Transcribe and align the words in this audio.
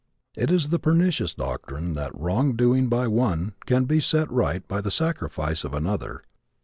It 0.35 0.51
is 0.51 0.69
the 0.69 0.79
pernicious 0.79 1.35
doctrine 1.35 1.93
that 1.93 2.17
wrong 2.19 2.55
doing 2.55 2.89
by 2.89 3.05
one 3.07 3.53
can 3.67 3.85
be 3.85 3.99
set 3.99 4.31
right 4.31 4.67
by 4.67 4.81
the 4.81 4.89
sacrifice 4.89 5.63
of 5.63 5.75
another. 5.75 6.23